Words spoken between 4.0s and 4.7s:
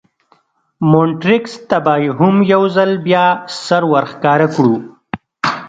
ښکاره